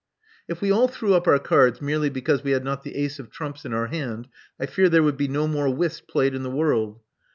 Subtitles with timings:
[0.49, 3.29] "If we all threw up our cards merely because we had not the ace of
[3.29, 6.49] trumps in our hand, I fear there would be no more whist played in the
[6.49, 7.01] world.